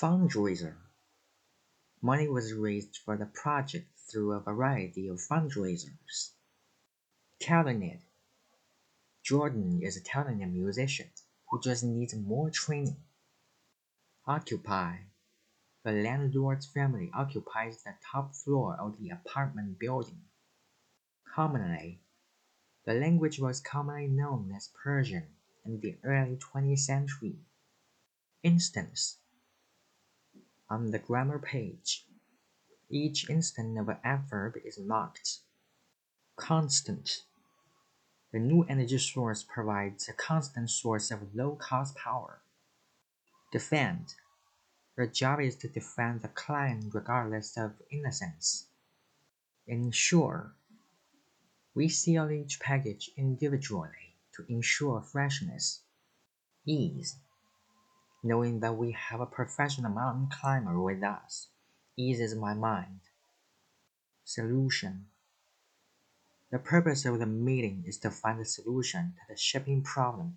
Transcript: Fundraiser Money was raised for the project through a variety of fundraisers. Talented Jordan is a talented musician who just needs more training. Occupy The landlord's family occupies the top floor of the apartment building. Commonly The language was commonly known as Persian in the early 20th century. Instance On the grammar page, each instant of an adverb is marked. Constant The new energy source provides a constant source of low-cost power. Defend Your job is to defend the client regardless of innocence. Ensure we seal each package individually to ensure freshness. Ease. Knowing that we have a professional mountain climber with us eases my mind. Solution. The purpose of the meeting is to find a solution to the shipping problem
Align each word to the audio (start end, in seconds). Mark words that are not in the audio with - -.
Fundraiser 0.00 0.76
Money 2.00 2.26
was 2.26 2.54
raised 2.54 2.96
for 3.04 3.18
the 3.18 3.26
project 3.26 3.86
through 3.98 4.32
a 4.32 4.40
variety 4.40 5.08
of 5.08 5.18
fundraisers. 5.18 6.30
Talented 7.38 8.00
Jordan 9.22 9.82
is 9.82 9.98
a 9.98 10.00
talented 10.02 10.54
musician 10.54 11.10
who 11.50 11.60
just 11.60 11.84
needs 11.84 12.14
more 12.14 12.48
training. 12.48 12.96
Occupy 14.26 15.00
The 15.82 15.92
landlord's 15.92 16.64
family 16.64 17.10
occupies 17.12 17.82
the 17.82 17.92
top 18.10 18.34
floor 18.34 18.76
of 18.76 18.98
the 18.98 19.10
apartment 19.10 19.78
building. 19.78 20.22
Commonly 21.34 22.00
The 22.86 22.94
language 22.94 23.38
was 23.38 23.60
commonly 23.60 24.08
known 24.08 24.50
as 24.56 24.72
Persian 24.82 25.26
in 25.66 25.78
the 25.80 25.98
early 26.02 26.38
20th 26.38 26.78
century. 26.78 27.36
Instance 28.42 29.18
On 30.70 30.92
the 30.92 31.00
grammar 31.00 31.40
page, 31.40 32.06
each 32.88 33.28
instant 33.28 33.76
of 33.76 33.88
an 33.88 33.96
adverb 34.04 34.54
is 34.64 34.78
marked. 34.78 35.40
Constant 36.36 37.24
The 38.30 38.38
new 38.38 38.62
energy 38.62 38.98
source 38.98 39.42
provides 39.42 40.08
a 40.08 40.12
constant 40.12 40.70
source 40.70 41.10
of 41.10 41.34
low-cost 41.34 41.96
power. 41.96 42.42
Defend 43.50 44.14
Your 44.96 45.08
job 45.08 45.40
is 45.40 45.56
to 45.56 45.68
defend 45.68 46.22
the 46.22 46.28
client 46.28 46.94
regardless 46.94 47.56
of 47.56 47.82
innocence. 47.90 48.68
Ensure 49.66 50.54
we 51.74 51.88
seal 51.88 52.30
each 52.30 52.60
package 52.60 53.10
individually 53.16 54.14
to 54.36 54.44
ensure 54.48 55.00
freshness. 55.00 55.80
Ease. 56.64 57.16
Knowing 58.22 58.60
that 58.60 58.76
we 58.76 58.92
have 58.92 59.20
a 59.20 59.26
professional 59.26 59.90
mountain 59.90 60.28
climber 60.28 60.80
with 60.80 61.02
us 61.02 61.48
eases 61.96 62.34
my 62.34 62.52
mind. 62.52 63.00
Solution. 64.24 65.06
The 66.50 66.58
purpose 66.58 67.04
of 67.04 67.18
the 67.18 67.26
meeting 67.26 67.84
is 67.86 67.96
to 67.98 68.10
find 68.10 68.40
a 68.40 68.44
solution 68.44 69.14
to 69.16 69.32
the 69.32 69.36
shipping 69.38 69.82
problem 69.82 70.36